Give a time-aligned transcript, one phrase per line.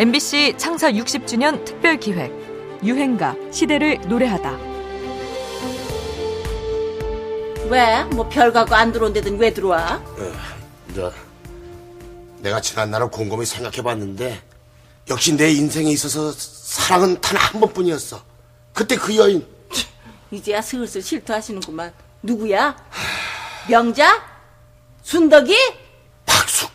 [0.00, 2.32] MBC 창사 60주년 특별 기획
[2.82, 4.50] 유행가 시대를 노래하다.
[7.68, 8.04] 왜?
[8.04, 10.02] 뭐 별가고 안 들어온 데든 왜 들어와?
[10.94, 11.12] 저,
[12.38, 14.40] 내가 지난 날을 곰곰이 생각해봤는데
[15.10, 18.22] 역시 내 인생에 있어서 사랑은 단 한 번뿐이었어.
[18.72, 19.46] 그때 그 여인
[20.30, 21.92] 이제야 슬슬 실토하시는구만.
[22.22, 22.74] 누구야?
[23.68, 24.24] 명자?
[25.02, 25.54] 순덕이?
[26.24, 26.70] 박숙희.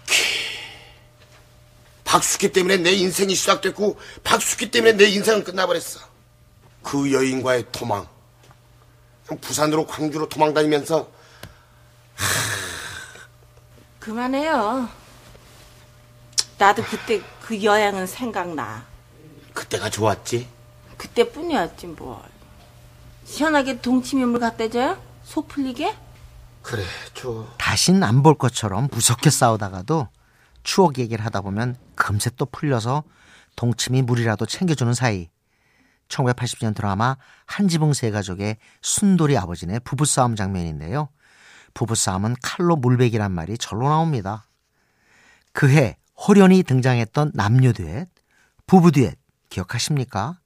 [2.15, 5.99] 박숙희 때문에 내 인생이 시작됐고 박숙희 때문에 내 인생은 끝나버렸어.
[6.81, 8.07] 그 여인과의 도망.
[9.41, 11.09] 부산으로 광주로 도망다니면서
[13.99, 14.87] 그만해요.
[16.57, 18.85] 나도 그때 그 여행은 생각나.
[19.53, 20.47] 그때가 좋았지.
[20.95, 22.17] 그때뿐이었지 뭘.
[23.25, 24.97] 시원하게 동치미물 갖다 줘요?
[25.25, 25.93] 속 풀리게?
[26.61, 26.81] 그래,
[27.13, 27.45] 좋아.
[27.57, 30.07] 다신 안 볼 것처럼 무섭게 싸우다가도
[30.65, 33.03] 추억 얘기를 하다 보면 금세 또 풀려서
[33.55, 35.29] 동치미 물이라도 챙겨주는 사이
[36.09, 41.09] 1980년 드라마 한지붕 세 가족의 순돌이 아버지네 부부싸움 장면인데요.
[41.75, 44.47] 부부싸움은 칼로 물베기란 말이 절로 나옵니다.
[45.53, 48.09] 그해 호련이 등장했던 남녀 듀엣,
[48.65, 49.17] 부부 듀엣
[49.49, 50.39] 기억하십니까?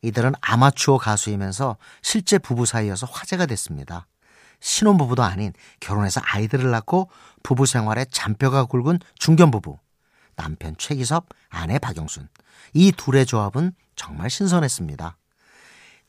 [0.00, 4.06] 이들은 아마추어 가수이면서 실제 부부 사이여서 화제가 됐습니다.
[4.60, 7.10] 신혼부부도 아닌 결혼해서 아이들을 낳고
[7.42, 9.78] 부부 생활에 잔뼈가 굵은 중견부부.
[10.36, 12.28] 남편 최기섭, 아내 박영순.
[12.74, 15.16] 이 둘의 조합은 정말 신선했습니다.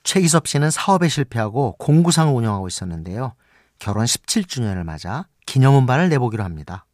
[0.03, 3.33] 최기섭 씨는 사업에 실패하고 공구상을 운영하고 있었는데요.
[3.79, 6.85] 결혼 17주년을 맞아 기념음반을 내보기로 합니다.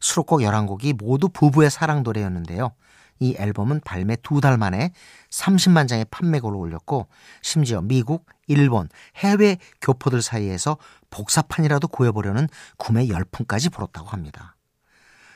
[0.00, 2.72] 수록곡 11곡이 모두 부부의 사랑 노래였는데요.
[3.20, 4.92] 이 앨범은 발매 두 달 만에
[5.30, 7.08] 30만 장의 판매고를 올렸고
[7.42, 10.76] 심지어 미국, 일본, 해외 교포들 사이에서
[11.10, 14.54] 복사판이라도 구해보려는 구매 열풍까지 불었다고 합니다.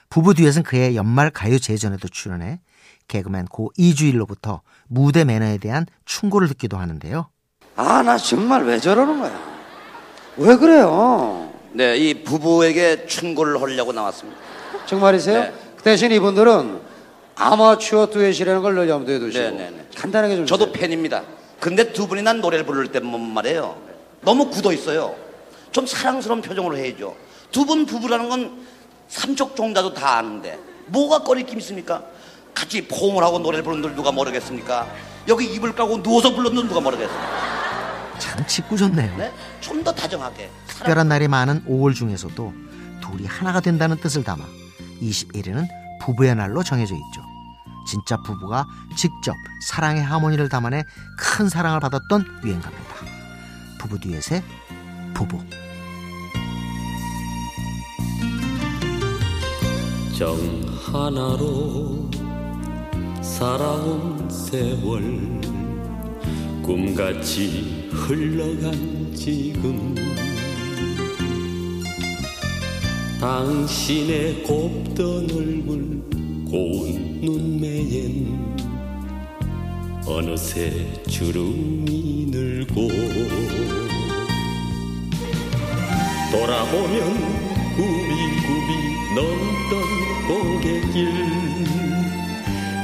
[0.08, 2.60] 부부 뒤에서는 그의 연말 가요 제전에도 출연해
[3.08, 7.28] 개그맨 고 이주일로부터 무대 매너에 대한 충고를 듣기도 하는데요.
[7.76, 9.52] 아, 나 정말 왜 저러는 거야?
[10.36, 11.50] 왜 그래요?
[11.72, 14.38] 네, 이 부부에게 충고를 하려고 나왔습니다.
[14.86, 15.40] 정말이세요?
[15.44, 15.54] 네.
[15.76, 16.91] 그 대신 이분들은
[17.34, 19.86] 아마추어 듀엣이라는 걸 늘 염두에 두시고 네, 네, 네.
[19.96, 20.80] 간단하게 좀 저도 주세요.
[20.80, 21.22] 팬입니다.
[21.60, 23.76] 근데 두 분이 난 노래를 부를 때만 말이에요.
[24.22, 25.14] 너무 굳어 있어요.
[25.72, 27.14] 좀 사랑스러운 표정으로 해야죠.
[27.50, 28.66] 두 분 부부라는 건
[29.08, 32.02] 삼척 종자도 다 아는데 뭐가 꺼리낌 있습니까?
[32.54, 34.86] 같이 포옹을 하고 노래를 부르는 누가 모르겠습니까?
[35.28, 38.18] 여기 이불 까고 누워서 불렀는 누가 모르겠습니까?
[38.18, 39.16] 참 짓궂었네요.
[39.16, 39.32] 네?
[39.60, 40.48] 좀 더 다정하게.
[40.66, 42.52] 사랑- 특별한 날이 많은 5월 중에서도
[43.02, 44.44] 둘이 하나가 된다는 뜻을 담아
[45.02, 45.66] 21일은
[46.02, 47.22] 부부의 날로 정해져 있죠.
[47.86, 49.34] 진짜 부부가 직접
[49.68, 50.84] 사랑의 하모니를 담아내
[51.16, 52.94] 큰 사랑을 받았던 유행가입니다.
[53.78, 54.42] 부부 듀엣의
[55.14, 55.38] 부부.
[60.18, 60.36] 정
[60.92, 62.10] 하나로
[63.22, 65.40] 살아온 세월
[66.62, 69.94] 꿈같이 흘러간 지금
[73.22, 76.02] 당신의 곱던 얼굴
[76.50, 78.56] 고운 눈매엔
[80.04, 82.88] 어느새 주름이 늘고
[86.32, 87.14] 돌아보면
[87.76, 88.70] 구비구비
[89.14, 89.70] 넘던
[90.26, 90.98] 고갯길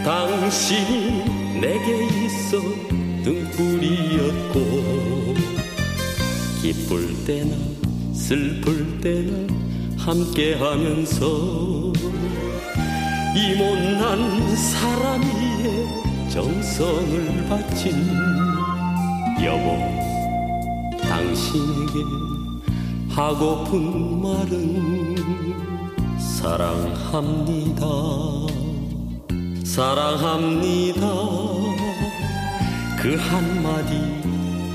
[0.05, 2.61] 당신이 내게 있어
[3.25, 4.55] 등불이었고
[6.63, 7.57] 기쁠 때나
[8.15, 11.27] 슬플 때나 함께 하면서
[13.35, 17.93] 이 못난 사람 위에 정성을 바친
[19.45, 19.79] 여보
[21.03, 22.29] 당신에게
[23.11, 25.17] 하고픈 말은
[26.19, 27.85] 사랑합니다.
[29.65, 31.01] 사랑합니다.
[33.01, 33.99] 그 한마디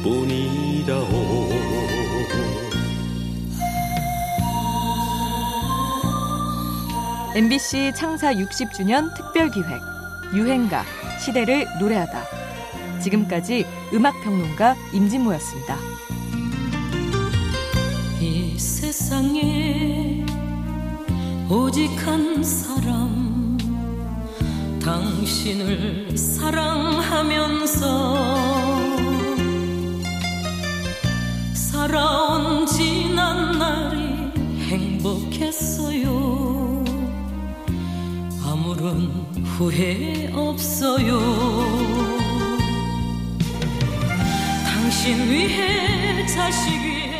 [0.03, 1.52] 뿐이라오
[7.35, 9.81] MBC 창사 60주년 특별 기획
[10.35, 10.83] 유행가
[11.19, 12.23] 시대를 노래하다.
[13.01, 15.75] 지금까지 음악 평론가 임진모였습니다.
[18.21, 20.23] 이 세상에
[21.49, 23.57] 오직 한 사람
[24.83, 27.73] 당신을 사랑하면서
[38.83, 39.07] 아무런
[39.45, 41.17] 후회 없어요.
[44.65, 47.12] 당신 위해 자식 위해